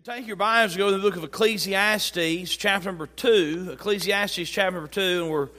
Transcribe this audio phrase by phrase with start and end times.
[0.00, 3.68] you take your Bibles, go to the book of Ecclesiastes, chapter number two.
[3.72, 5.50] Ecclesiastes, chapter number two, and we're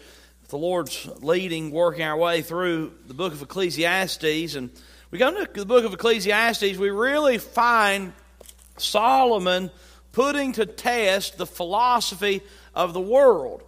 [0.50, 4.56] the Lord's leading, working our way through the book of Ecclesiastes.
[4.56, 4.72] And
[5.12, 8.14] we go into the book of Ecclesiastes, we really find
[8.78, 9.70] Solomon
[10.12, 12.42] putting to test the philosophy
[12.74, 13.62] of the world.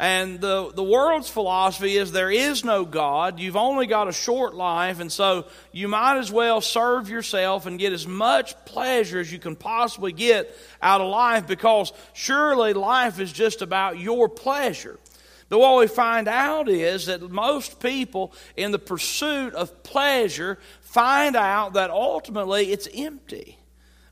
[0.00, 3.38] And the, the world's philosophy is there is no God.
[3.38, 7.78] You've only got a short life, and so you might as well serve yourself and
[7.78, 13.20] get as much pleasure as you can possibly get out of life because surely life
[13.20, 14.98] is just about your pleasure.
[15.50, 21.36] But what we find out is that most people, in the pursuit of pleasure, find
[21.36, 23.58] out that ultimately it's empty.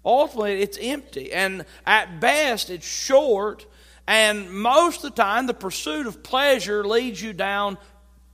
[0.05, 1.33] Ultimately, it's empty.
[1.33, 3.65] And at best, it's short
[4.09, 7.77] and most of the time, the pursuit of pleasure leads you down,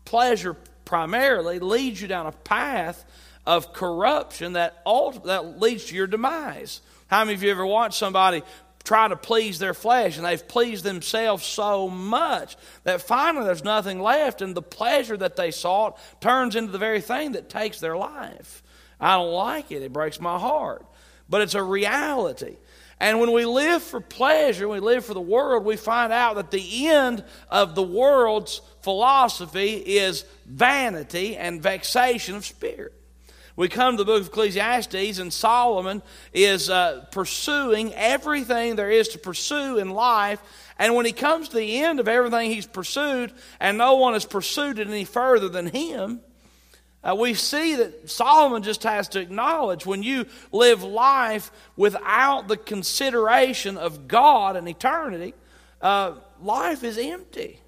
[0.04, 3.04] pleasure primarily leads you down a path
[3.44, 6.80] of corruption that, ultimately, that leads to your demise.
[7.08, 8.44] How many of you ever watched somebody
[8.84, 14.00] try to please their flesh and they've pleased themselves so much that finally there's nothing
[14.00, 17.96] left and the pleasure that they sought turns into the very thing that takes their
[17.96, 18.62] life?
[19.00, 19.82] I don't like it.
[19.82, 20.86] It breaks my heart.
[21.28, 22.58] But it's a reality.
[23.00, 26.50] And when we live for pleasure, we live for the world, we find out that
[26.50, 32.92] the end of the world's philosophy is vanity and vexation of spirit.
[33.56, 39.08] We come to the book of Ecclesiastes, and Solomon is uh, pursuing everything there is
[39.08, 40.40] to pursue in life.
[40.76, 44.24] And when he comes to the end of everything he's pursued, and no one has
[44.24, 46.20] pursued it any further than him,
[47.04, 52.56] uh, we see that Solomon just has to acknowledge when you live life without the
[52.56, 55.34] consideration of God and eternity,
[55.82, 57.60] uh, life is empty.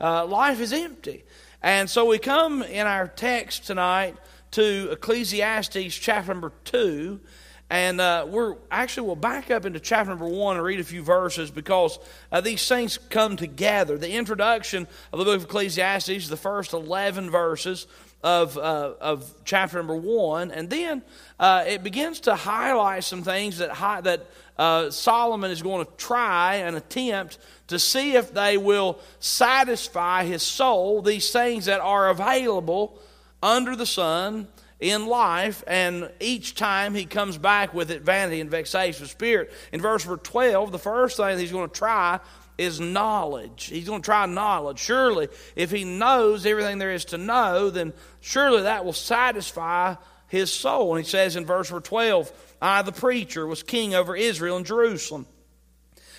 [0.00, 1.24] Uh, life is empty.
[1.62, 4.16] And so we come in our text tonight
[4.52, 7.20] to Ecclesiastes chapter number 2.
[7.68, 11.02] And uh, we're actually, we'll back up into chapter number one and read a few
[11.02, 11.98] verses because
[12.30, 13.98] uh, these things come together.
[13.98, 17.88] The introduction of the book of Ecclesiastes, the first 11 verses,
[18.22, 20.50] of, uh, of chapter number one.
[20.50, 21.02] And then
[21.38, 24.26] uh, it begins to highlight some things that, hi- that
[24.58, 27.38] uh, Solomon is going to try and attempt
[27.68, 32.98] to see if they will satisfy his soul, these things that are available
[33.42, 38.50] under the sun in life, and each time he comes back with it, vanity and
[38.50, 39.52] vexation of spirit.
[39.72, 42.20] In verse number 12, the first thing he's going to try
[42.58, 43.64] is knowledge.
[43.64, 44.78] He's going to try knowledge.
[44.78, 49.94] Surely, if he knows everything there is to know, then surely that will satisfy
[50.28, 50.94] his soul.
[50.94, 55.26] And he says in verse 12, I, the preacher, was king over Israel and Jerusalem.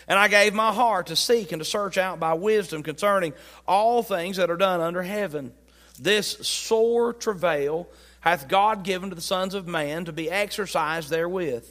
[0.08, 3.34] And I gave my heart to seek and to search out by wisdom concerning
[3.68, 5.54] all things that are done under heaven.
[6.00, 7.90] This sore travail
[8.22, 11.66] hath God given to the sons of man to be exercised therewith.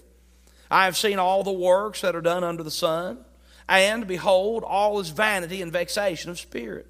[0.71, 3.25] I have seen all the works that are done under the sun
[3.69, 6.87] and behold, all is vanity and vexation of spirit.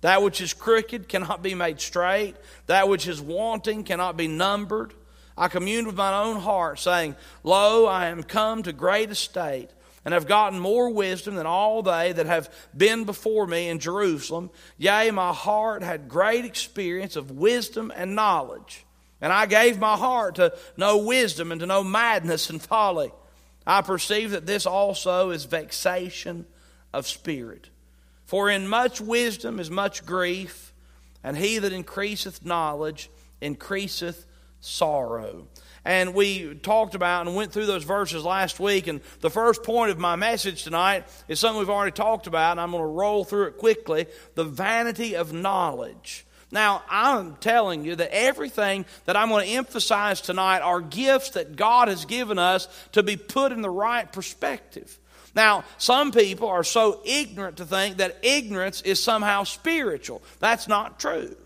[0.00, 2.36] That which is crooked cannot be made straight,
[2.66, 4.94] that which is wanting cannot be numbered.
[5.36, 9.70] I communed with my own heart, saying, Lo, I am come to great estate,
[10.06, 14.50] and have gotten more wisdom than all they that have been before me in Jerusalem.
[14.78, 18.86] Yea, my heart had great experience of wisdom and knowledge.
[19.20, 23.10] And I gave my heart to know wisdom and to know madness and folly.
[23.66, 26.46] I perceive that this also is vexation
[26.92, 27.68] of spirit.
[28.26, 30.72] For in much wisdom is much grief,
[31.24, 34.24] and he that increaseth knowledge increaseth
[34.60, 35.48] sorrow.
[35.86, 38.88] And we talked about and went through those verses last week.
[38.88, 42.60] And the first point of my message tonight is something we've already talked about, and
[42.60, 46.26] I'm going to roll through it quickly the vanity of knowledge.
[46.50, 51.54] Now, I'm telling you that everything that I'm going to emphasize tonight are gifts that
[51.54, 54.98] God has given us to be put in the right perspective.
[55.36, 60.20] Now, some people are so ignorant to think that ignorance is somehow spiritual.
[60.40, 61.36] That's not true.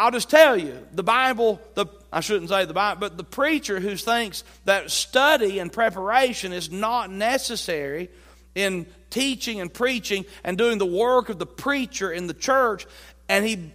[0.00, 3.78] I'll just tell you, the Bible, the, I shouldn't say the Bible, but the preacher
[3.78, 8.08] who thinks that study and preparation is not necessary
[8.54, 12.86] in teaching and preaching and doing the work of the preacher in the church,
[13.28, 13.70] and he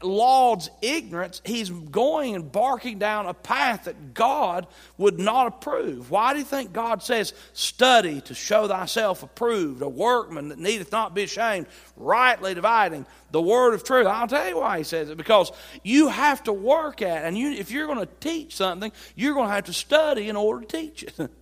[0.00, 6.10] lauds ignorance, he's going and barking down a path that God would not approve.
[6.10, 10.92] Why do you think God says, Study to show thyself approved, a workman that needeth
[10.92, 14.06] not be ashamed, rightly dividing the word of truth?
[14.06, 15.16] I'll tell you why he says it.
[15.16, 15.50] Because
[15.82, 17.26] you have to work at it.
[17.26, 20.36] And you, if you're going to teach something, you're going to have to study in
[20.36, 21.30] order to teach it.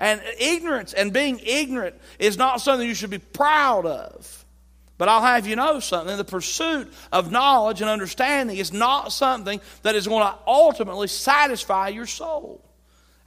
[0.00, 4.44] And ignorance and being ignorant is not something you should be proud of.
[4.98, 9.60] But I'll have you know something the pursuit of knowledge and understanding is not something
[9.82, 12.60] that is going to ultimately satisfy your soul.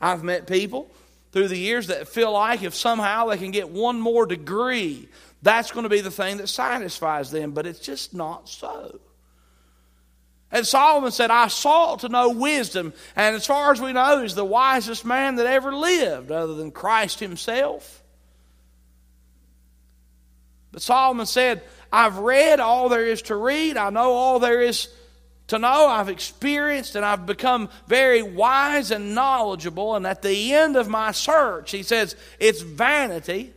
[0.02, 0.92] I've met people
[1.32, 5.08] through the years that feel like if somehow they can get one more degree,
[5.42, 9.00] that's going to be the thing that satisfies them, but it's just not so.
[10.52, 14.36] And Solomon said, I sought to know wisdom, and as far as we know, he's
[14.36, 18.01] the wisest man that ever lived, other than Christ himself.
[20.72, 24.88] But Solomon said, I've read all there is to read, I know all there is
[25.48, 29.96] to know, I've experienced, and I've become very wise and knowledgeable.
[29.96, 33.54] And at the end of my search, he says, it's vanity,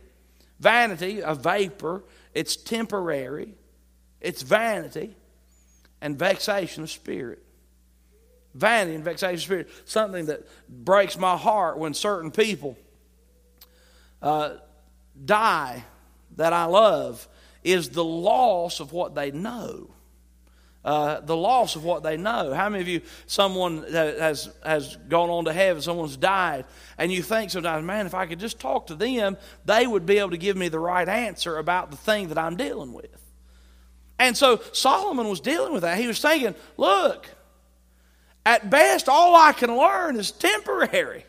[0.59, 2.03] vanity, a vapor,
[2.33, 3.53] it's temporary,
[4.19, 5.15] it's vanity
[6.01, 7.41] and vexation of spirit.
[8.53, 9.69] Vanity and vexation of spirit.
[9.85, 12.77] Something that breaks my heart when certain people
[14.21, 14.55] uh,
[15.23, 15.85] die
[16.35, 17.27] that I love
[17.63, 19.89] is the loss of what they know.
[20.83, 22.53] Uh, the loss of what they know.
[22.53, 26.65] How many of you, someone has has gone on to heaven, someone's died,
[26.99, 29.35] and you think sometimes, man, if I could just talk to them,
[29.65, 32.55] they would be able to give me the right answer about the thing that I'm
[32.55, 33.09] dealing with.
[34.19, 35.97] And so Solomon was dealing with that.
[35.97, 37.27] He was thinking, look,
[38.45, 41.25] at best, all I can learn is temporary.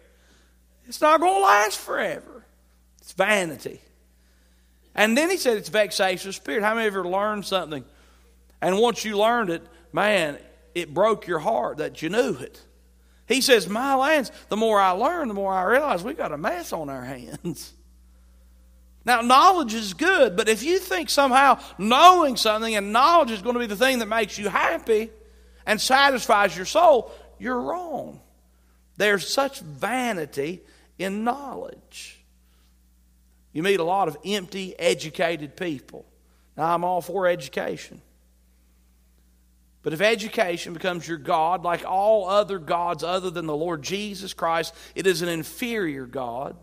[0.86, 2.44] It's not going to last forever.
[3.00, 3.80] It's vanity.
[4.96, 6.62] And then he said it's vexation of spirit.
[6.62, 7.84] How many of you ever learned something?
[8.62, 9.62] And once you learned it,
[9.92, 10.38] man,
[10.74, 12.60] it broke your heart that you knew it.
[13.28, 16.38] He says, My lands, the more I learn, the more I realize we've got a
[16.38, 17.74] mess on our hands.
[19.04, 23.54] Now, knowledge is good, but if you think somehow knowing something and knowledge is going
[23.54, 25.10] to be the thing that makes you happy
[25.64, 28.20] and satisfies your soul, you're wrong.
[28.96, 30.62] There's such vanity
[30.98, 32.15] in knowledge.
[33.56, 36.04] You meet a lot of empty, educated people.
[36.58, 38.02] Now, I'm all for education.
[39.82, 44.34] But if education becomes your God, like all other gods other than the Lord Jesus
[44.34, 46.54] Christ, it is an inferior God.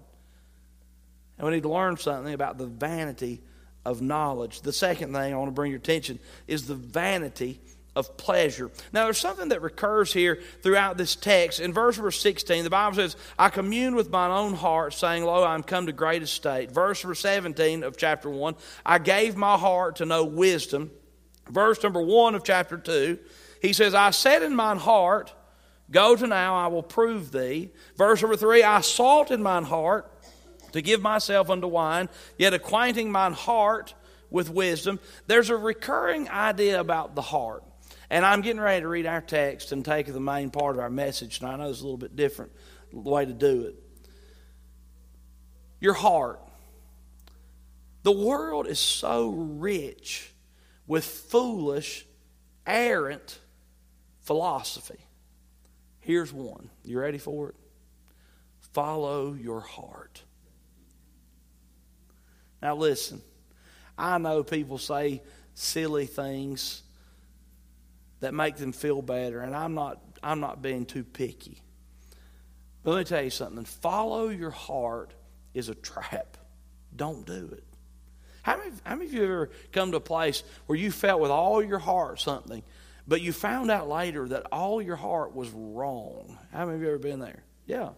[1.40, 3.42] And we need to learn something about the vanity
[3.84, 4.62] of knowledge.
[4.62, 7.60] The second thing I want to bring your attention is the vanity
[7.95, 8.72] of pleasure.
[8.92, 11.60] Now, there's something that recurs here throughout this text.
[11.60, 15.44] In verse number 16, the Bible says, I commune with mine own heart, saying, Lo,
[15.44, 16.72] I am come to great estate.
[16.72, 18.56] Verse number 17 of chapter 1,
[18.86, 20.92] I gave my heart to know wisdom.
[21.50, 23.19] Verse number 1 of chapter 2,
[23.62, 25.34] he says, I said in mine heart,
[25.92, 27.69] Go to now, I will prove thee.
[27.98, 30.10] Verse number 3, I sought in mine heart
[30.72, 33.94] to give myself unto wine, yet acquainting mine heart
[34.31, 35.00] with wisdom.
[35.28, 37.63] There's a recurring idea about the heart.
[38.13, 40.89] And I'm getting ready to read our text and take the main part of our
[40.92, 41.39] message.
[41.39, 42.51] And I know it's a little bit different
[42.92, 43.75] way to do it.
[45.80, 46.39] Your heart.
[48.04, 50.31] The world is so rich
[50.86, 52.06] with foolish,
[52.68, 53.39] errant
[54.21, 55.00] philosophy.
[56.00, 56.69] Here's one.
[56.83, 57.56] You ready for it?
[58.74, 60.21] Follow your heart.
[62.62, 63.24] Now, listen,
[63.98, 65.24] I know people say
[65.56, 66.83] silly things
[68.23, 71.61] that make them feel better, and I'm not, I'm not being too picky.
[72.81, 75.13] But let me tell you something follow your heart
[75.53, 76.37] is a trap.
[76.95, 77.65] Don't do it.
[78.41, 81.31] How many, how many of you ever come to a place where you felt with
[81.31, 82.63] all your heart something,
[83.05, 86.37] but you found out later that all your heart was wrong?
[86.53, 87.43] How many of you ever been there?
[87.65, 87.89] Yeah.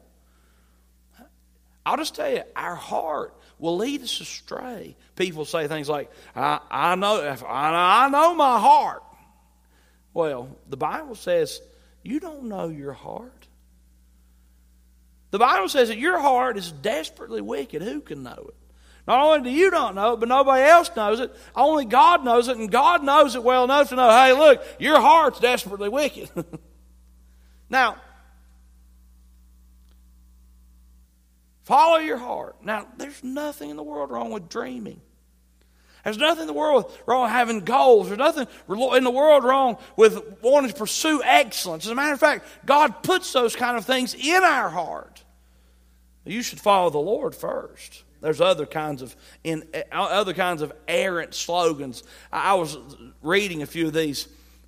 [1.86, 4.96] I'll just tell you, our heart will lead us astray.
[5.15, 9.03] People say things like, I, I know, I, I know my heart.
[10.15, 11.62] Well, the Bible says
[12.01, 13.48] you don't know your heart.
[15.29, 17.84] The Bible says that your heart is desperately wicked.
[17.84, 18.55] Who can know it?
[19.07, 21.36] Not only do you not know it, but nobody else knows it.
[21.55, 25.00] Only God knows it, and God knows it well enough to know, hey, look, your
[25.00, 26.29] heart's desperately wicked.
[27.69, 27.98] now,
[31.65, 32.57] Follow your heart.
[32.63, 35.01] Now, there's nothing in the world wrong with dreaming.
[36.06, 38.08] There's nothing in the world wrong with having goals.
[38.08, 41.86] There's nothing in the world wrong with wanting to pursue excellence.
[41.86, 45.24] As a matter of fact, God puts those kind of things in our heart.
[46.24, 48.04] You should follow the Lord first.
[48.22, 52.04] There's other kinds of in other kinds of errant slogans.
[52.32, 52.78] I was
[53.24, 54.28] reading a few of these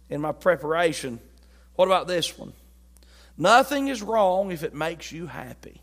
[0.10, 1.20] in my preparation.
[1.76, 2.54] What about this one?
[3.38, 5.82] Nothing is wrong if it makes you happy.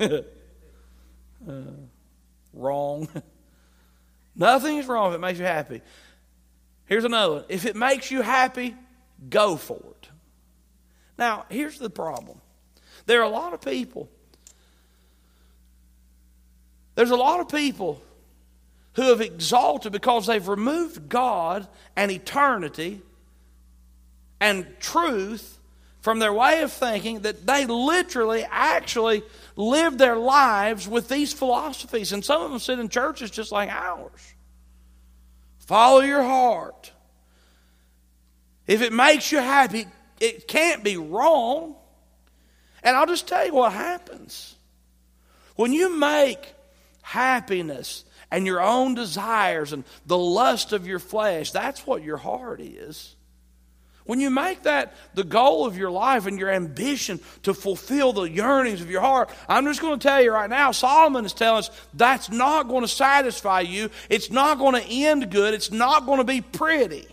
[0.00, 0.20] uh,
[2.52, 3.08] wrong.
[4.36, 5.82] Nothing is wrong if it makes you happy.
[6.86, 7.44] Here's another one.
[7.48, 8.74] If it makes you happy,
[9.28, 10.08] go for it.
[11.18, 12.40] Now, here's the problem
[13.06, 14.08] there are a lot of people.
[16.94, 18.02] There's a lot of people
[18.94, 23.00] who have exalted because they've removed God and eternity
[24.40, 25.58] and truth
[26.00, 29.22] from their way of thinking that they literally actually
[29.58, 32.12] live their lives with these philosophies.
[32.12, 34.34] And some of them sit in churches just like ours.
[35.58, 36.92] Follow your heart.
[38.66, 39.86] If it makes you happy,
[40.20, 41.74] it can't be wrong.
[42.84, 44.54] And I'll just tell you what happens.
[45.56, 46.54] When you make
[47.02, 52.60] happiness and your own desires and the lust of your flesh, that's what your heart
[52.60, 53.16] is.
[54.08, 58.22] When you make that the goal of your life and your ambition to fulfill the
[58.22, 61.58] yearnings of your heart, I'm just going to tell you right now, Solomon is telling
[61.58, 63.90] us that's not going to satisfy you.
[64.08, 65.52] It's not going to end good.
[65.52, 67.06] It's not going to be pretty.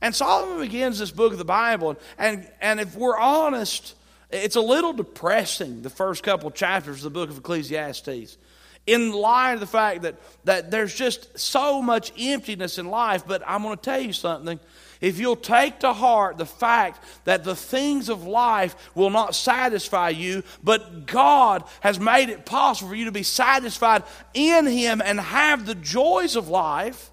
[0.00, 3.94] And Solomon begins this book of the Bible, and, and if we're honest,
[4.30, 8.38] it's a little depressing, the first couple chapters of the book of Ecclesiastes
[8.86, 13.24] in light of the fact that, that there's just so much emptiness in life.
[13.26, 14.58] But I'm going to tell you something
[15.02, 20.08] if you'll take to heart the fact that the things of life will not satisfy
[20.10, 25.20] you, but God has made it possible for you to be satisfied in Him and
[25.20, 27.10] have the joys of life,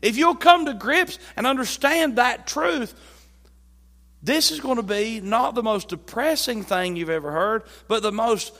[0.00, 2.94] if you'll come to grips and understand that truth,
[4.22, 8.12] this is going to be not the most depressing thing you've ever heard, but the
[8.12, 8.54] most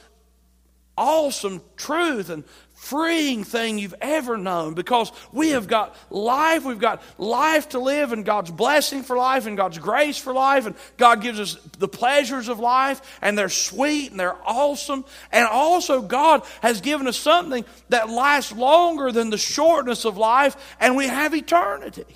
[0.98, 2.44] awesome truth and
[2.86, 6.64] freeing thing you've ever known because we have got life.
[6.64, 10.66] We've got life to live and God's blessing for life and God's grace for life.
[10.66, 15.04] And God gives us the pleasures of life and they're sweet and they're awesome.
[15.32, 20.56] And also, God has given us something that lasts longer than the shortness of life
[20.78, 22.06] and we have eternity.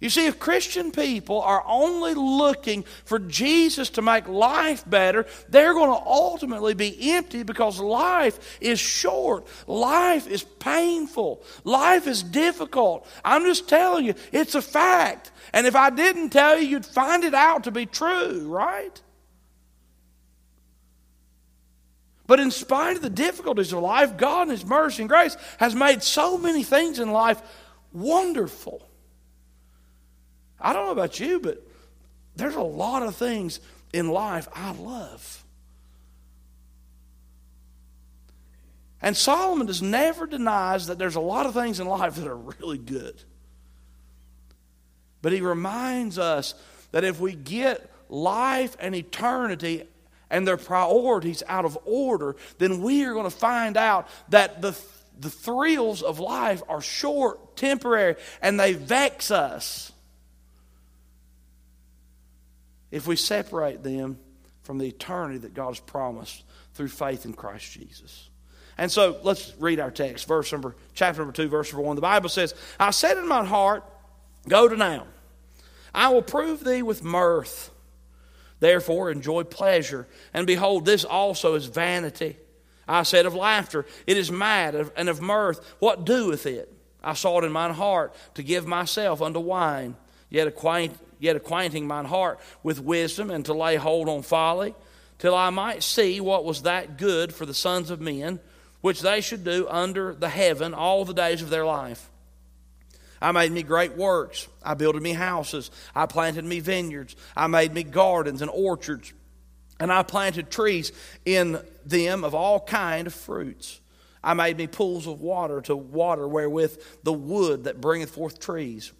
[0.00, 5.74] You see, if Christian people are only looking for Jesus to make life better, they're
[5.74, 9.46] going to ultimately be empty because life is short.
[9.66, 11.42] Life is painful.
[11.64, 13.06] Life is difficult.
[13.22, 15.32] I'm just telling you, it's a fact.
[15.52, 19.02] And if I didn't tell you, you'd find it out to be true, right?
[22.26, 25.74] But in spite of the difficulties of life, God in His mercy and grace has
[25.74, 27.42] made so many things in life
[27.92, 28.89] wonderful.
[30.60, 31.66] I don't know about you, but
[32.36, 33.60] there's a lot of things
[33.92, 35.44] in life I love.
[39.02, 42.36] And Solomon just never denies that there's a lot of things in life that are
[42.36, 43.22] really good.
[45.22, 46.54] But he reminds us
[46.92, 49.84] that if we get life and eternity
[50.28, 54.78] and their priorities out of order, then we are going to find out that the,
[55.18, 59.92] the thrills of life are short, temporary, and they vex us
[62.90, 64.18] if we separate them
[64.62, 66.44] from the eternity that God has promised
[66.74, 68.28] through faith in Christ Jesus.
[68.78, 71.96] And so let's read our text, verse number, chapter number 2, verse number 1.
[71.96, 73.84] The Bible says, I said in my heart,
[74.48, 75.06] Go to now.
[75.94, 77.70] I will prove thee with mirth.
[78.58, 80.06] Therefore, enjoy pleasure.
[80.32, 82.36] And behold, this also is vanity.
[82.88, 86.72] I said of laughter, It is mad, and of mirth, what doeth it?
[87.02, 89.96] I sought in mine heart to give myself unto wine,
[90.30, 94.74] yet acquaint yet acquainting mine heart with wisdom, and to lay hold on folly,
[95.18, 98.40] till I might see what was that good for the sons of men,
[98.80, 102.10] which they should do under the heaven all the days of their life.
[103.22, 104.48] I made me great works.
[104.62, 105.70] I builded me houses.
[105.94, 107.14] I planted me vineyards.
[107.36, 109.12] I made me gardens and orchards.
[109.78, 110.90] And I planted trees
[111.26, 113.78] in them of all kind of fruits.
[114.24, 118.90] I made me pools of water to water wherewith the wood that bringeth forth trees.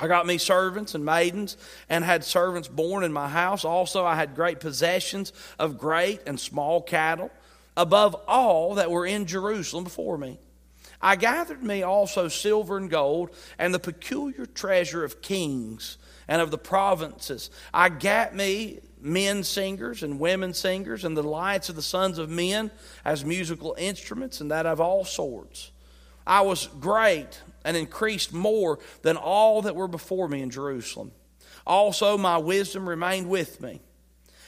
[0.00, 1.56] I got me servants and maidens
[1.88, 3.64] and had servants born in my house.
[3.64, 7.30] Also, I had great possessions of great and small cattle,
[7.76, 10.38] above all that were in Jerusalem before me.
[11.00, 16.50] I gathered me also silver and gold and the peculiar treasure of kings and of
[16.50, 17.50] the provinces.
[17.72, 22.28] I gat me men singers and women singers and the lights of the sons of
[22.28, 22.70] men
[23.04, 25.70] as musical instruments and that of all sorts.
[26.26, 31.12] I was great and increased more than all that were before me in Jerusalem.
[31.66, 33.80] Also, my wisdom remained with me.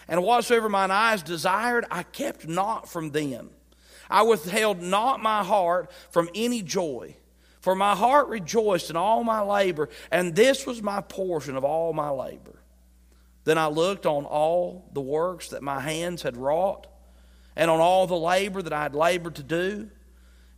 [0.08, 3.50] And whatsoever mine eyes desired, I kept not from them.
[4.08, 7.14] I withheld not my heart from any joy.
[7.60, 11.92] For my heart rejoiced in all my labor, and this was my portion of all
[11.92, 12.58] my labor.
[13.44, 16.86] Then I looked on all the works that my hands had wrought,
[17.54, 19.90] and on all the labor that I had labored to do,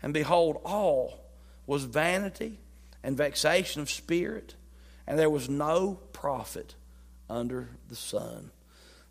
[0.01, 1.22] and behold, all
[1.66, 2.59] was vanity
[3.02, 4.54] and vexation of spirit,
[5.07, 6.75] and there was no profit
[7.28, 8.50] under the sun.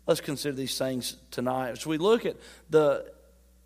[0.06, 1.70] Let's consider these things tonight.
[1.70, 2.36] As we look at
[2.70, 3.12] the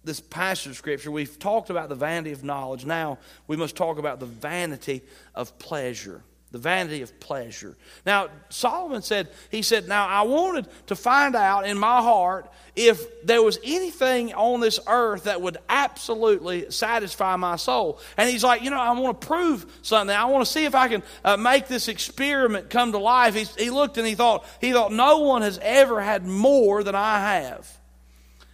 [0.04, 2.84] this passage of scripture, we've talked about the vanity of knowledge.
[2.84, 5.02] Now we must talk about the vanity
[5.34, 6.22] of pleasure.
[6.52, 7.76] The vanity of pleasure.
[8.04, 13.24] Now, Solomon said, he said, Now I wanted to find out in my heart if
[13.24, 17.98] there was anything on this earth that would absolutely satisfy my soul.
[18.16, 20.14] And he's like, You know, I want to prove something.
[20.14, 23.34] I want to see if I can uh, make this experiment come to life.
[23.34, 26.94] He, he looked and he thought, he thought, No one has ever had more than
[26.94, 27.75] I have.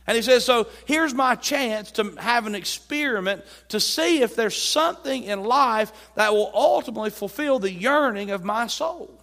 [0.06, 4.60] And he says, So here's my chance to have an experiment to see if there's
[4.60, 9.18] something in life that will ultimately fulfill the yearning of my soul.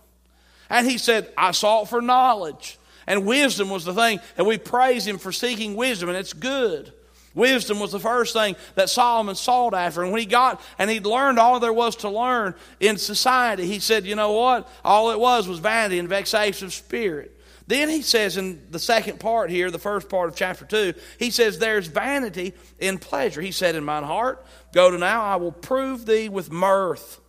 [0.69, 2.77] And he said, I sought for knowledge.
[3.07, 4.19] And wisdom was the thing.
[4.37, 6.93] And we praise him for seeking wisdom, and it's good.
[7.35, 10.03] Wisdom was the first thing that Solomon sought after.
[10.03, 13.79] And when he got and he'd learned all there was to learn in society, he
[13.79, 14.69] said, You know what?
[14.83, 17.38] All it was was vanity and vexation of spirit.
[17.69, 21.29] Then he says in the second part here, the first part of chapter 2, he
[21.29, 23.41] says, There's vanity in pleasure.
[23.41, 27.19] He said, In mine heart, go to now, I will prove thee with mirth.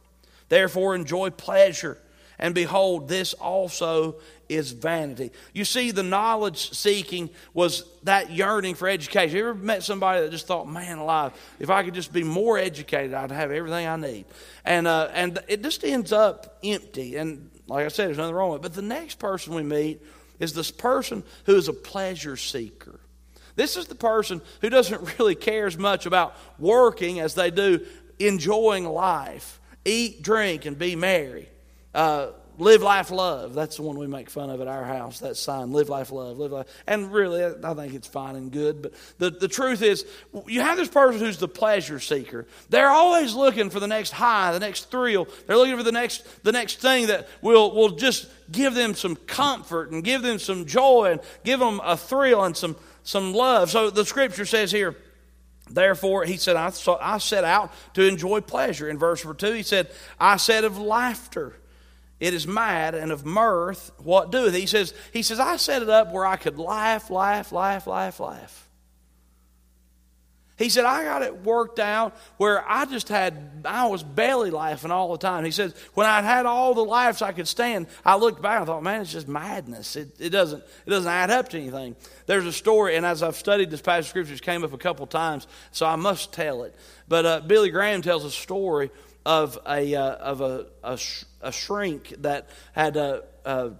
[0.49, 1.99] Therefore, enjoy pleasure.
[2.39, 4.17] And behold, this also
[4.49, 5.31] is vanity.
[5.53, 9.37] You see, the knowledge seeking was that yearning for education.
[9.37, 12.57] You ever met somebody that just thought, man alive, if I could just be more
[12.57, 14.25] educated, I'd have everything I need.
[14.65, 17.17] And, uh, and it just ends up empty.
[17.17, 18.63] And like I said, there's nothing wrong with it.
[18.63, 20.01] But the next person we meet
[20.41, 22.99] is this person who is a pleasure seeker.
[23.57, 27.87] This is the person who doesn't really care as much about working as they do
[28.19, 29.61] enjoying life.
[29.85, 31.49] Eat, drink, and be merry.
[31.95, 32.29] Uh,
[32.61, 33.55] live, life, love.
[33.55, 35.21] That's the one we make fun of at our house.
[35.21, 36.67] That sign, live, life, love, live, life.
[36.87, 38.83] And really, I think it's fine and good.
[38.83, 40.07] But the, the truth is,
[40.47, 42.47] you have this person who's the pleasure seeker.
[42.69, 45.27] They're always looking for the next high, the next thrill.
[45.47, 49.17] They're looking for the next, the next thing that will, will just give them some
[49.17, 53.71] comfort and give them some joy and give them a thrill and some, some love.
[53.71, 54.95] So the scripture says here,
[55.73, 58.89] Therefore, he said, I, I set out to enjoy pleasure.
[58.89, 59.89] In verse number 2, he said,
[60.19, 61.55] I said of laughter
[62.21, 64.55] it is mad and of mirth what doeth.
[64.55, 68.21] He says he says i set it up where i could laugh laugh laugh laugh
[68.21, 68.69] laugh.
[70.59, 74.91] He said i got it worked out where i just had i was belly laughing
[74.91, 75.47] all the time.
[75.47, 78.67] He says when i had all the laughs i could stand i looked back and
[78.67, 79.97] thought man it's just madness.
[79.97, 83.37] It, it doesn't it doesn't add up to anything there's a story and as i've
[83.37, 86.75] studied this passage of scriptures came up a couple times so i must tell it.
[87.09, 88.91] But uh, billy graham tells a story
[89.25, 93.71] of a uh, of a, a, sh- a, shrink that had uh, uh,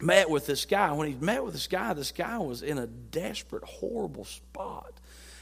[0.00, 0.92] met with this guy.
[0.92, 4.92] When he met with this guy, this guy was in a desperate, horrible spot.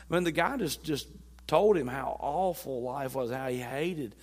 [0.08, 1.08] I mean, the guy just just
[1.46, 4.14] told him how awful life was, how he hated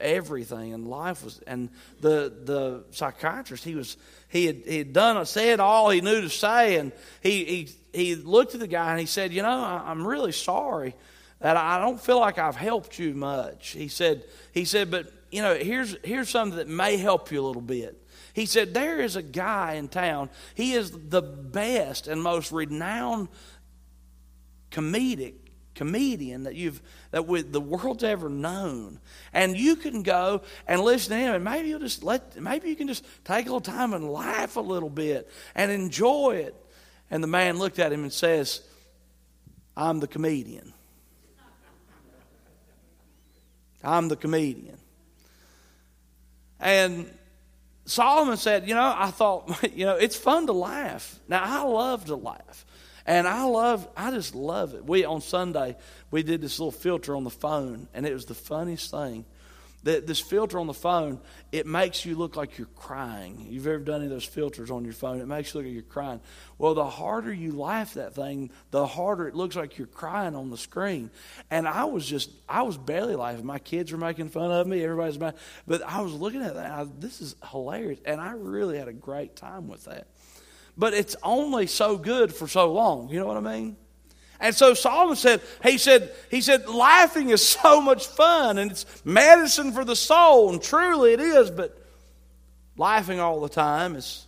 [0.00, 1.40] everything, and life was.
[1.46, 3.96] And the the psychiatrist, he was
[4.28, 8.14] he had he had done said all he knew to say, and he he he
[8.14, 10.94] looked at the guy and he said, "You know, I, I'm really sorry."
[11.42, 13.70] that I don't feel like I've helped you much.
[13.70, 17.46] He said, he said, but you know, here's here's something that may help you a
[17.46, 17.98] little bit.
[18.34, 20.30] He said, there is a guy in town.
[20.54, 23.28] He is the best and most renowned
[24.70, 25.34] comedic
[25.74, 29.00] comedian that you've that we, the world's ever known
[29.32, 32.76] and you can go and listen to him and maybe you'll just let maybe you
[32.76, 36.54] can just take a little time and laugh a little bit and enjoy it
[37.10, 38.60] and the man looked at him and says
[39.74, 40.74] i'm the comedian
[43.84, 44.78] I'm the comedian.
[46.62, 47.12] And
[47.84, 51.18] Solomon said, You know, I thought, you know, it's fun to laugh.
[51.28, 52.64] Now, I love to laugh.
[53.04, 54.84] And I love, I just love it.
[54.86, 55.76] We, on Sunday,
[56.12, 59.24] we did this little filter on the phone, and it was the funniest thing
[59.84, 63.46] that this filter on the phone, it makes you look like you're crying.
[63.48, 65.20] You've ever done any of those filters on your phone?
[65.20, 66.20] It makes you look like you're crying.
[66.58, 70.50] Well, the harder you laugh that thing, the harder it looks like you're crying on
[70.50, 71.10] the screen.
[71.50, 73.44] And I was just, I was barely laughing.
[73.44, 74.84] My kids were making fun of me.
[74.84, 75.34] Everybody's mad.
[75.66, 76.70] But I was looking at that.
[76.70, 78.00] I, this is hilarious.
[78.04, 80.06] And I really had a great time with that.
[80.76, 83.08] But it's only so good for so long.
[83.08, 83.76] You know what I mean?
[84.42, 88.84] And so Solomon said, he said, he said, laughing is so much fun and it's
[89.04, 91.80] medicine for the soul, and truly it is, but
[92.76, 94.26] laughing all the time is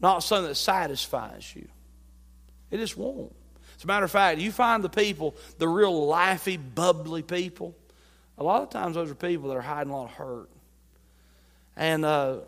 [0.00, 1.66] not something that satisfies you.
[2.70, 3.34] It just won't.
[3.78, 7.74] As a matter of fact, you find the people, the real laughy, bubbly people,
[8.36, 10.50] a lot of times those are people that are hiding a lot of hurt.
[11.74, 12.40] And uh,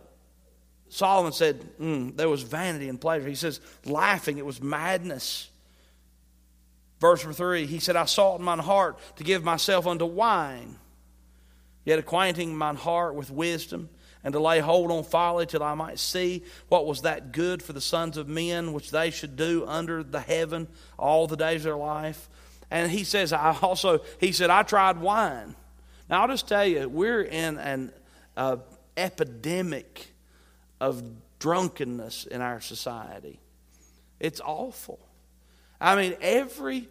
[0.91, 3.27] Solomon said mm, there was vanity and pleasure.
[3.27, 5.50] He says, laughing, it was madness.
[7.01, 10.77] Verse 3, he said, I sought in mine heart to give myself unto wine,
[11.85, 13.89] yet acquainting mine heart with wisdom,
[14.23, 17.73] and to lay hold on folly till I might see what was that good for
[17.73, 21.65] the sons of men which they should do under the heaven all the days of
[21.65, 22.29] their life.
[22.71, 25.57] And he says, I also, he said, I tried wine.
[26.11, 27.93] Now I'll just tell you, we're in an
[28.37, 28.59] uh,
[28.99, 30.09] epidemic
[30.83, 31.03] of
[31.39, 33.41] drunkenness in our society.
[34.19, 35.01] It's awful.
[35.81, 36.89] I mean, every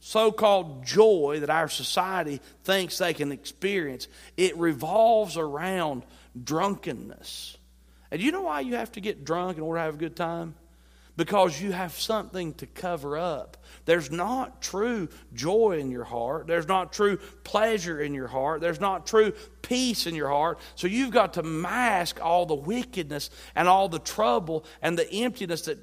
[0.00, 6.04] so called joy that our society thinks they can experience, it revolves around
[6.42, 7.56] drunkenness.
[8.10, 10.16] And you know why you have to get drunk in order to have a good
[10.16, 10.54] time?
[11.16, 13.56] Because you have something to cover up.
[13.86, 16.46] There's not true joy in your heart.
[16.46, 18.60] There's not true pleasure in your heart.
[18.60, 20.60] There's not true peace in your heart.
[20.76, 25.62] So you've got to mask all the wickedness and all the trouble and the emptiness
[25.62, 25.78] that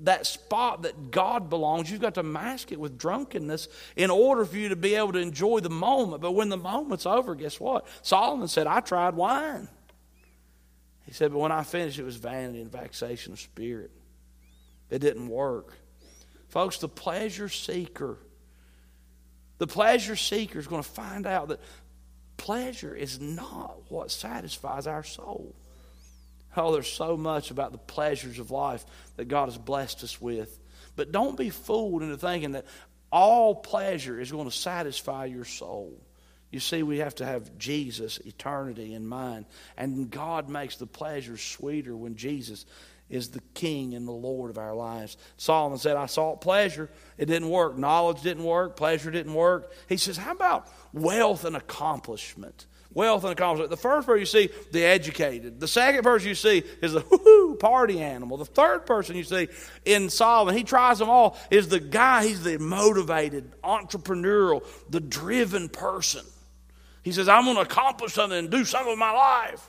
[0.00, 4.56] that spot that God belongs, you've got to mask it with drunkenness in order for
[4.56, 6.22] you to be able to enjoy the moment.
[6.22, 7.86] But when the moment's over, guess what?
[8.02, 9.68] Solomon said, I tried wine.
[11.06, 13.90] He said, but when I finished, it was vanity and vexation of spirit.
[14.90, 15.74] It didn't work.
[16.48, 18.18] Folks, the pleasure seeker,
[19.58, 21.60] the pleasure seeker is going to find out that
[22.36, 25.54] pleasure is not what satisfies our soul.
[26.58, 28.84] Oh, there's so much about the pleasures of life
[29.16, 30.58] that God has blessed us with.
[30.96, 32.66] But don't be fooled into thinking that
[33.10, 36.00] all pleasure is going to satisfy your soul.
[36.50, 39.46] You see, we have to have Jesus, eternity in mind.
[39.76, 42.64] And God makes the pleasures sweeter when Jesus
[43.10, 45.16] is the King and the Lord of our lives.
[45.36, 46.90] Solomon said, I sought pleasure.
[47.16, 47.76] It didn't work.
[47.76, 48.76] Knowledge didn't work.
[48.76, 49.72] Pleasure didn't work.
[49.88, 52.66] He says, How about wealth and accomplishment?
[52.98, 53.70] Wealth and accomplishment.
[53.70, 55.60] The first person you see, the educated.
[55.60, 58.36] The second person you see is the whoo party animal.
[58.36, 59.46] The third person you see
[59.84, 65.68] in Solomon, he tries them all, is the guy, he's the motivated, entrepreneurial, the driven
[65.68, 66.26] person.
[67.04, 69.64] He says, I'm going to accomplish something and do something with my life.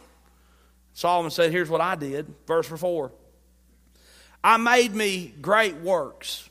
[0.93, 2.33] Solomon said, Here's what I did.
[2.47, 3.11] Verse 4
[4.43, 6.49] I made me great works.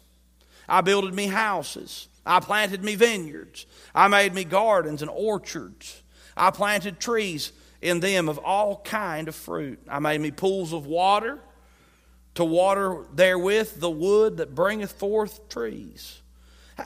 [0.69, 2.07] I builded me houses.
[2.25, 3.67] I planted me vineyards.
[3.95, 6.03] I made me gardens and orchards.
[6.38, 9.81] I planted trees in them of all kind of fruit.
[9.88, 11.38] I made me pools of water
[12.35, 16.20] to water therewith the wood that bringeth forth trees.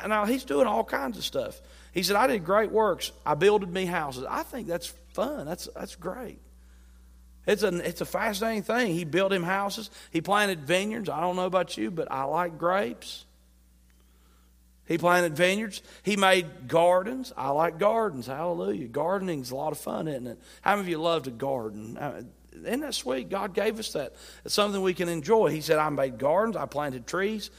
[0.06, 1.60] Now, he's doing all kinds of stuff.
[1.92, 3.12] He said, I did great works.
[3.26, 4.24] I builded me houses.
[4.28, 5.44] I think that's fun.
[5.44, 6.38] That's, that's great.
[7.46, 8.94] It's a, it's a fascinating thing.
[8.94, 9.90] He built him houses.
[10.10, 11.08] He planted vineyards.
[11.08, 13.26] I don't know about you, but I like grapes.
[14.86, 15.82] He planted vineyards.
[16.02, 17.32] He made gardens.
[17.36, 18.26] I like gardens.
[18.26, 18.88] Hallelujah.
[18.88, 20.40] Gardening's a lot of fun, isn't it?
[20.60, 21.96] How many of you love to garden?
[21.96, 22.22] Uh,
[22.64, 23.30] isn't that sweet?
[23.30, 24.14] God gave us that.
[24.44, 25.48] It's something we can enjoy.
[25.48, 26.56] He said, I made gardens.
[26.56, 27.50] I planted trees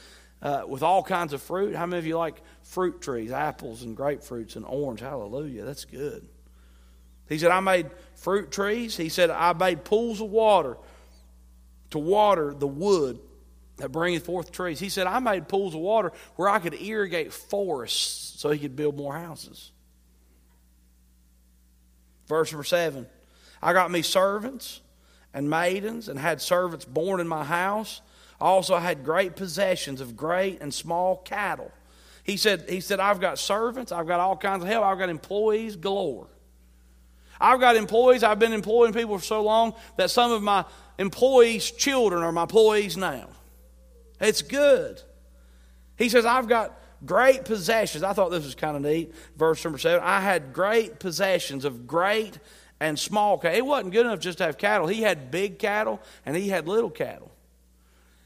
[0.42, 1.74] uh, with all kinds of fruit.
[1.74, 5.00] How many of you like fruit trees, apples and grapefruits and orange?
[5.00, 5.64] Hallelujah.
[5.64, 6.28] That's good.
[7.28, 8.96] He said, I made fruit trees.
[8.96, 10.76] He said, I made pools of water
[11.90, 13.18] to water the wood
[13.76, 14.78] that bringeth forth trees.
[14.78, 18.76] He said, I made pools of water where I could irrigate forests so he could
[18.76, 19.72] build more houses.
[22.28, 23.06] Verse number seven
[23.62, 24.80] I got me servants
[25.32, 28.00] and maidens and had servants born in my house.
[28.40, 31.72] Also, I had great possessions of great and small cattle.
[32.24, 35.08] He said, he said, I've got servants, I've got all kinds of help, I've got
[35.08, 36.26] employees galore.
[37.40, 40.64] I've got employees, I've been employing people for so long that some of my
[40.98, 43.28] employees' children are my employees now.
[44.20, 45.02] It's good.
[45.96, 48.02] He says, I've got great possessions.
[48.02, 49.14] I thought this was kind of neat.
[49.36, 52.38] Verse number seven I had great possessions of great
[52.80, 53.58] and small cattle.
[53.58, 56.68] It wasn't good enough just to have cattle, he had big cattle and he had
[56.68, 57.30] little cattle.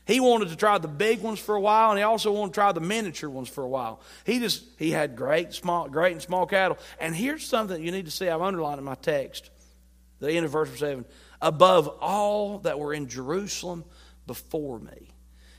[0.08, 2.54] He wanted to try the big ones for a while, and he also wanted to
[2.54, 4.00] try the miniature ones for a while.
[4.24, 6.78] He just he had great, small, great and small cattle.
[6.98, 8.26] And here's something you need to see.
[8.26, 9.50] I've underlined in my text,
[10.18, 11.04] the end of verse seven.
[11.42, 13.84] Above all that were in Jerusalem
[14.26, 15.07] before me.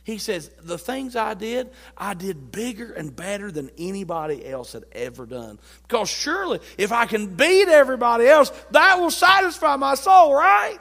[0.09, 4.85] He says, The things I did, I did bigger and better than anybody else had
[4.91, 5.59] ever done.
[5.83, 10.79] Because surely, if I can beat everybody else, that will satisfy my soul, right?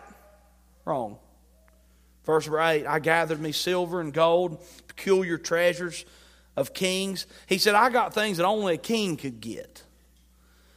[0.86, 1.18] Wrong.
[2.24, 6.06] Verse 8 I gathered me silver and gold, peculiar treasures
[6.56, 7.26] of kings.
[7.46, 9.82] He said, I got things that only a king could get.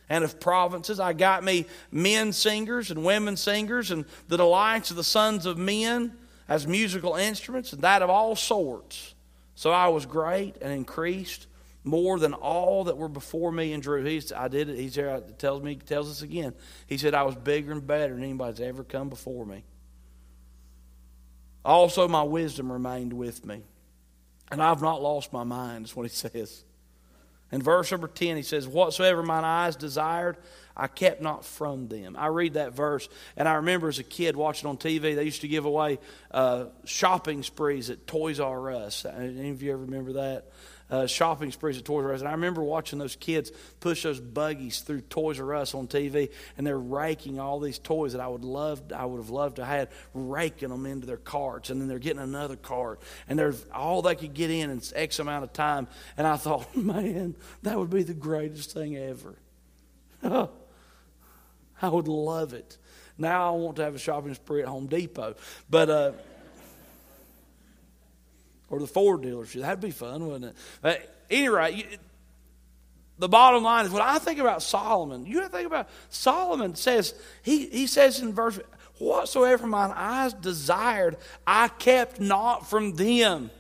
[0.09, 4.97] And of provinces, I got me men singers and women singers and the delights of
[4.97, 6.17] the sons of men
[6.51, 9.15] as musical instruments, and that of all sorts.
[9.55, 11.47] So I was great and increased
[11.85, 14.01] more than all that were before me and Drew.
[14.35, 14.77] I did it.
[14.77, 14.99] He's.
[15.37, 16.53] Tells me, tells us again.
[16.87, 19.63] He said I was bigger and better than anybody's ever come before me.
[21.63, 23.61] Also, my wisdom remained with me,
[24.51, 25.85] and I've not lost my mind.
[25.85, 26.65] Is what he says.
[27.49, 30.35] In verse number ten, he says, "Whatsoever mine eyes desired,
[30.75, 32.15] I kept not from them.
[32.17, 33.07] I read that verse,
[33.37, 35.99] and I remember as a kid watching on TV, they used to give away
[36.31, 39.05] uh, shopping sprees at Toys R Us.
[39.05, 40.51] Any of you ever remember that?
[40.91, 42.19] uh, shopping sprees at Toys R Us.
[42.19, 46.29] And I remember watching those kids push those buggies through Toys R Us on TV,
[46.57, 49.65] and they're raking all these toys that I would love, I would have loved to
[49.65, 53.53] have, had raking them into their carts, and then they're getting another cart, and they're
[53.73, 55.87] all they could get in in X amount of time.
[56.17, 59.35] And I thought, man, that would be the greatest thing ever.
[61.81, 62.77] I would love it.
[63.17, 65.35] Now I want to have a shopping spree at Home Depot,
[65.69, 65.89] but.
[65.89, 66.11] Uh,
[68.71, 69.61] or the Ford dealership.
[69.61, 70.55] That'd be fun, wouldn't it?
[70.81, 71.99] But any rate,
[73.19, 77.13] the bottom line is when I think about Solomon, you think about Solomon says,
[77.43, 78.59] he, he says in verse,
[78.97, 83.51] whatsoever mine eyes desired, I kept not from them.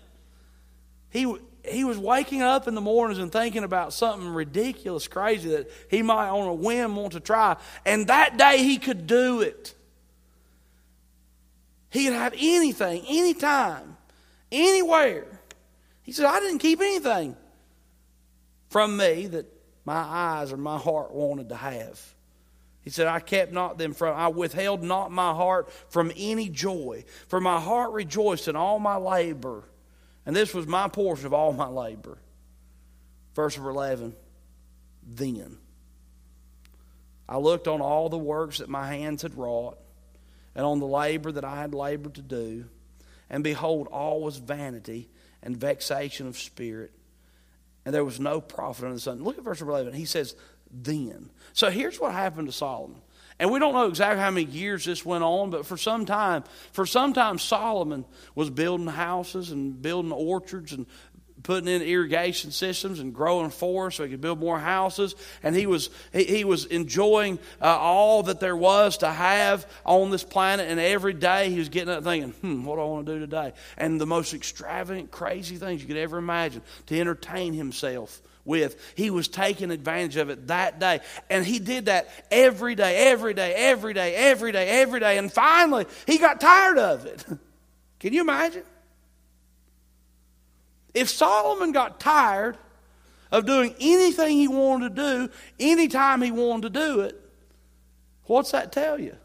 [1.09, 5.69] He, he was waking up in the mornings and thinking about something ridiculous, crazy that
[5.89, 7.57] he might on a whim want to try.
[7.85, 9.75] And that day he could do it.
[11.89, 13.97] He could have anything, anytime
[14.51, 15.27] anywhere.
[16.03, 17.35] He said, I didn't keep anything
[18.69, 19.45] from me that
[19.85, 22.01] my eyes or my heart wanted to have.
[22.81, 27.05] He said, I kept not them from, I withheld not my heart from any joy,
[27.27, 29.63] for my heart rejoiced in all my labor.
[30.25, 32.17] And this was my portion of all my labor.
[33.33, 34.15] Verse 11,
[35.03, 35.57] then.
[37.27, 39.77] I looked on all the works that my hands had wrought,
[40.53, 42.65] and on the labor that I had labored to do
[43.31, 45.09] and behold, all was vanity
[45.41, 46.91] and vexation of spirit,
[47.85, 49.23] and there was no profit under the sun.
[49.23, 49.93] Look at verse 11.
[49.93, 50.35] He says,
[50.69, 51.29] then.
[51.53, 53.01] So here's what happened to Solomon.
[53.41, 56.43] And we don't know exactly how many years this went on, but for some time,
[56.73, 60.85] for some time, Solomon was building houses and building orchards and
[61.41, 65.15] putting in irrigation systems and growing forests so he could build more houses.
[65.41, 70.11] And he was, he, he was enjoying uh, all that there was to have on
[70.11, 70.67] this planet.
[70.69, 73.19] And every day he was getting up thinking, hmm, what do I want to do
[73.21, 73.53] today?
[73.75, 78.75] And the most extravagant, crazy things you could ever imagine to entertain himself with.
[78.95, 80.99] He was taking advantage of it that day.
[81.29, 85.17] And he did that every day, every day, every day, every day, every day.
[85.17, 87.25] And finally, he got tired of it.
[87.99, 88.63] Can you imagine?
[90.93, 92.57] If Solomon got tired
[93.31, 97.19] of doing anything he wanted to do, anytime he wanted to do it,
[98.25, 99.15] what's that tell you?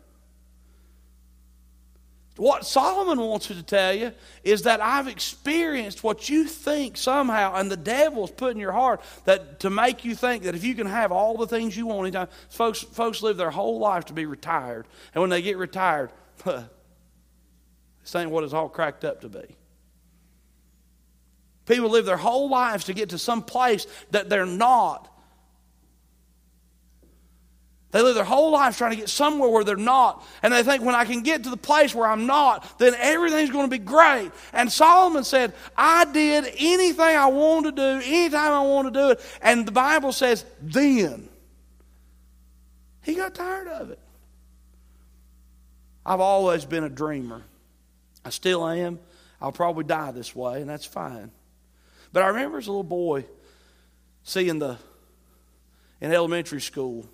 [2.36, 4.12] What Solomon wants to tell you
[4.44, 9.00] is that I've experienced what you think somehow, and the devil's put in your heart
[9.24, 12.00] that to make you think that if you can have all the things you want
[12.02, 16.10] anytime, folks, folks live their whole life to be retired, and when they get retired,
[16.44, 16.66] this
[18.14, 19.56] ain't what it's all cracked up to be.
[21.64, 25.08] People live their whole lives to get to some place that they're not.
[27.92, 30.26] They live their whole lives trying to get somewhere where they're not.
[30.42, 33.50] And they think, when I can get to the place where I'm not, then everything's
[33.50, 34.32] going to be great.
[34.52, 39.10] And Solomon said, I did anything I wanted to do, anytime I wanted to do
[39.10, 39.20] it.
[39.40, 41.28] And the Bible says, then.
[43.02, 44.00] He got tired of it.
[46.04, 47.42] I've always been a dreamer.
[48.24, 48.98] I still am.
[49.40, 51.30] I'll probably die this way, and that's fine.
[52.12, 53.26] But I remember as a little boy
[54.24, 54.76] seeing the,
[56.00, 57.08] in elementary school,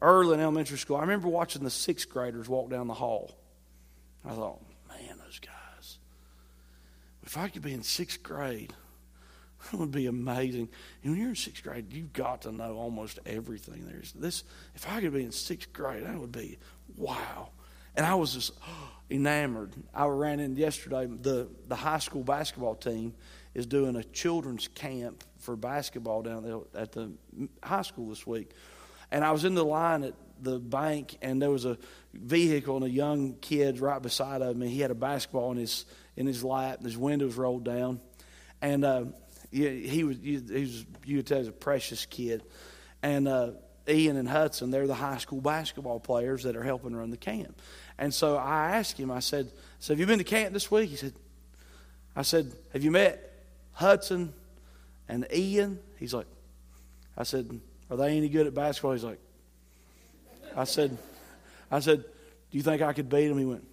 [0.00, 3.36] early in elementary school, I remember watching the sixth graders walk down the hall.
[4.24, 5.98] I thought, man, those guys.
[7.22, 8.72] If I could be in sixth grade,
[9.70, 10.68] that would be amazing.
[11.02, 13.86] And when you're in sixth grade, you've got to know almost everything.
[13.86, 14.44] There's this.
[14.74, 16.58] If I could be in sixth grade, that would be
[16.96, 17.50] wow.
[17.96, 19.72] And I was just oh, enamored.
[19.94, 21.06] I ran in yesterday.
[21.06, 23.14] The the high school basketball team
[23.54, 27.12] is doing a children's camp for basketball down there at the
[27.62, 28.50] high school this week.
[29.14, 31.78] And I was in the line at the bank, and there was a
[32.12, 34.68] vehicle and a young kid right beside of me.
[34.68, 35.84] He had a basketball in his
[36.16, 38.00] in his lap, and his windows rolled down.
[38.60, 39.04] And uh,
[39.52, 42.42] he, he was he was you could tell he's a precious kid.
[43.04, 43.52] And uh,
[43.88, 47.62] Ian and Hudson, they're the high school basketball players that are helping run the camp.
[47.98, 50.90] And so I asked him, I said, "So have you been to camp this week?"
[50.90, 51.12] He said,
[52.16, 53.32] "I said, have you met
[53.74, 54.32] Hudson
[55.08, 55.78] and Ian.
[55.98, 56.26] He's like,
[57.16, 58.92] I said, Are they any good at basketball?
[58.92, 59.20] He's like,
[60.56, 60.96] I said,
[61.70, 63.38] I said, Do you think I could beat him?
[63.38, 63.66] He went,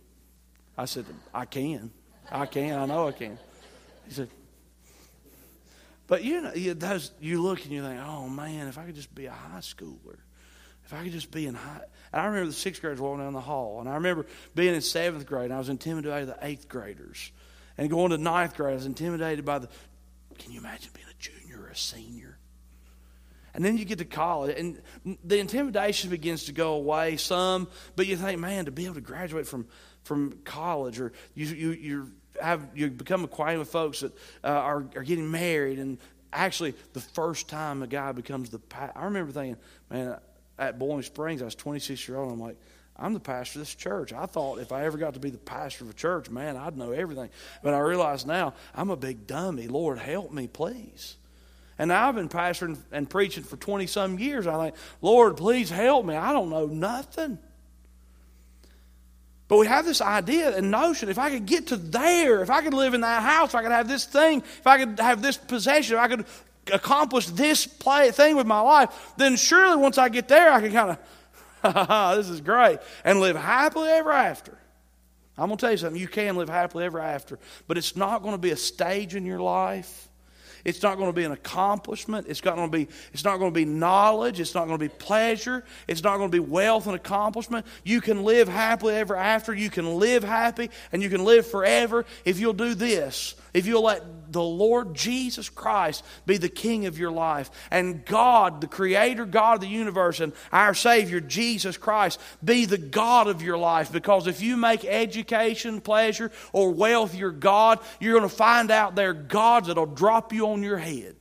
[0.78, 1.92] I said, I can.
[2.32, 2.80] I can.
[2.80, 3.38] I know I can.
[4.08, 4.30] He said,
[6.12, 8.96] but you know, you, those, you look and you think, oh man, if I could
[8.96, 10.18] just be a high schooler,
[10.84, 11.80] if I could just be in high.
[12.12, 14.82] And I remember the sixth graders walking down the hall, and I remember being in
[14.82, 17.32] seventh grade, and I was intimidated by the eighth graders.
[17.78, 19.70] And going to ninth grade, I was intimidated by the
[20.38, 22.38] can you imagine being a junior or a senior?
[23.54, 24.82] And then you get to college, and
[25.24, 29.02] the intimidation begins to go away some, but you think, man, to be able to
[29.02, 29.68] graduate from,
[30.04, 32.12] from college, or you, you, you,
[32.42, 35.98] have, you become acquainted with folks that uh, are, are getting married, and
[36.32, 38.60] actually, the first time a guy becomes the
[38.96, 39.58] I remember thinking,
[39.90, 40.18] man,
[40.58, 42.58] at Bowling Springs, I was 26 years old, I'm like,
[42.98, 44.14] I'm the pastor of this church.
[44.14, 46.78] I thought if I ever got to be the pastor of a church, man, I'd
[46.78, 47.30] know everything.
[47.64, 49.68] But I realize now I'm a big dummy.
[49.68, 51.18] Lord, help me, please.
[51.82, 54.46] And I've been pastoring and preaching for 20 some years.
[54.46, 56.16] I think, Lord, please help me.
[56.16, 57.40] I don't know nothing.
[59.48, 62.62] But we have this idea and notion if I could get to there, if I
[62.62, 65.24] could live in that house, if I could have this thing, if I could have
[65.24, 66.26] this possession, if I could
[66.72, 70.72] accomplish this play, thing with my life, then surely once I get there, I can
[70.72, 70.98] kind
[71.64, 74.56] of, this is great, and live happily ever after.
[75.36, 76.00] I'm going to tell you something.
[76.00, 79.26] You can live happily ever after, but it's not going to be a stage in
[79.26, 80.10] your life.
[80.64, 82.28] It's not going to be an accomplishment.
[82.30, 84.40] It's not going to be, it's not going to be knowledge.
[84.40, 85.64] It's not going to be pleasure.
[85.88, 87.66] It's not going to be wealth and accomplishment.
[87.84, 89.54] You can live happily ever after.
[89.54, 93.36] You can live happy and you can live forever if you'll do this.
[93.54, 98.62] If you'll let the Lord Jesus Christ be the king of your life and God,
[98.62, 103.42] the creator God of the universe and our Savior Jesus Christ be the God of
[103.42, 103.92] your life.
[103.92, 108.96] Because if you make education, pleasure, or wealth your God, you're going to find out
[108.96, 111.16] they're gods that'll drop you on your head.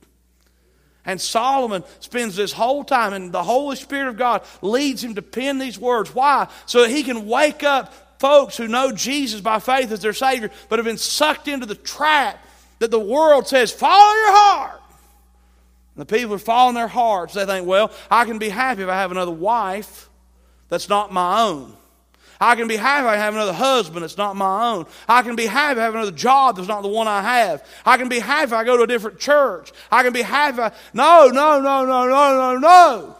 [1.05, 5.21] And Solomon spends this whole time, and the Holy Spirit of God leads him to
[5.21, 6.13] pen these words.
[6.13, 6.47] Why?
[6.67, 10.51] So that he can wake up folks who know Jesus by faith as their Savior,
[10.69, 12.45] but have been sucked into the trap
[12.81, 14.81] that the world says, follow your heart.
[15.95, 17.35] And the people are following their hearts.
[17.35, 20.09] They think, well, I can be happy if I have another wife
[20.67, 21.77] that's not my own.
[22.39, 24.87] I can be happy if I have another husband that's not my own.
[25.07, 27.63] I can be happy if I have another job that's not the one I have.
[27.85, 29.71] I can be happy if I go to a different church.
[29.91, 30.71] I can be happy I.
[30.91, 33.17] No, no, no, no, no, no, no.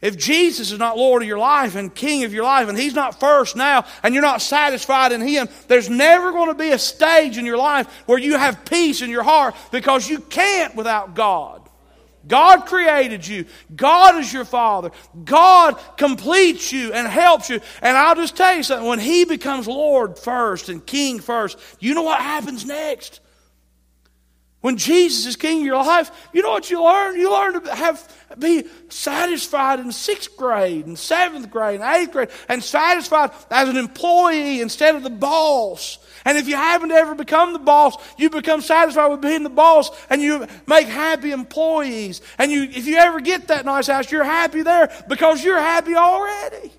[0.00, 2.94] If Jesus is not Lord of your life and King of your life, and He's
[2.94, 6.78] not first now, and you're not satisfied in Him, there's never going to be a
[6.78, 11.14] stage in your life where you have peace in your heart because you can't without
[11.14, 11.68] God.
[12.28, 13.46] God created you.
[13.74, 14.90] God is your Father.
[15.24, 17.60] God completes you and helps you.
[17.80, 21.94] And I'll just tell you something when He becomes Lord first and King first, you
[21.94, 23.20] know what happens next?
[24.60, 27.16] When Jesus is king of your life, you know what you learn?
[27.16, 32.28] You learn to have be satisfied in sixth grade and seventh grade and eighth grade
[32.48, 35.98] and satisfied as an employee instead of the boss.
[36.24, 39.90] And if you haven't ever become the boss, you become satisfied with being the boss
[40.10, 42.20] and you make happy employees.
[42.36, 45.94] And you if you ever get that nice house, you're happy there because you're happy
[45.94, 46.72] already.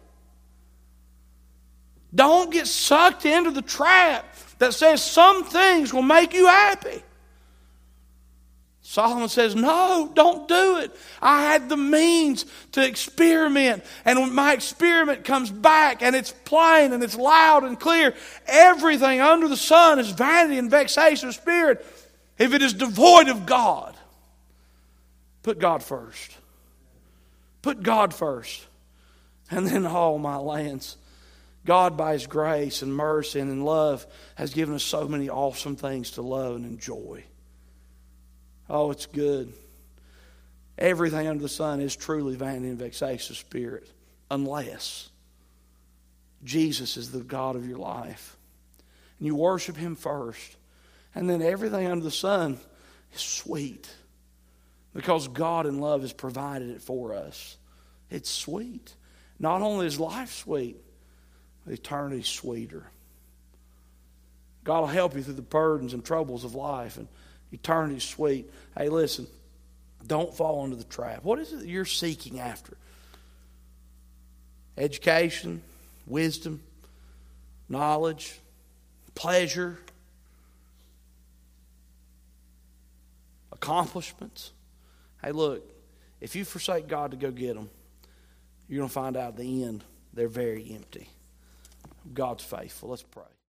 [2.13, 4.25] Don't get sucked into the trap
[4.57, 7.03] that says some things will make you happy.
[8.89, 10.91] Solomon says, No, don't do it.
[11.21, 16.91] I had the means to experiment, and when my experiment comes back and it's plain
[16.91, 18.15] and it's loud and clear,
[18.47, 21.85] everything under the sun is vanity and vexation of spirit
[22.39, 23.95] if it is devoid of God.
[25.43, 26.35] Put God first.
[27.61, 28.65] Put God first.
[29.51, 30.97] And then all my lands.
[31.63, 35.75] God, by His grace and mercy and in love, has given us so many awesome
[35.75, 37.23] things to love and enjoy.
[38.69, 39.51] Oh, it's good.
[40.77, 43.91] Everything under the sun is truly vanity and vexation of spirit,
[44.31, 45.09] unless
[46.43, 48.37] Jesus is the God of your life.
[49.17, 50.55] And you worship Him first.
[51.15, 52.59] And then everything under the sun
[53.13, 53.89] is sweet
[54.93, 57.57] because God in love has provided it for us.
[58.09, 58.93] It's sweet.
[59.39, 60.77] Not only is life sweet,
[61.69, 62.85] eternity's sweeter.
[64.63, 66.97] God will help you through the burdens and troubles of life.
[66.97, 67.07] And
[67.51, 68.51] Eternity's sweet.
[68.77, 69.27] Hey, listen,
[70.05, 71.23] don't fall into the trap.
[71.23, 72.77] What is it that you're seeking after?
[74.77, 75.61] Education,
[76.07, 76.61] wisdom,
[77.67, 78.39] knowledge,
[79.15, 79.77] pleasure,
[83.51, 84.51] accomplishments.
[85.21, 85.63] Hey, look,
[86.21, 87.69] if you forsake God to go get them,
[88.67, 89.83] you're going to find out at the end
[90.13, 91.09] they're very empty.
[92.13, 92.89] God's faithful.
[92.89, 93.23] Let's pray.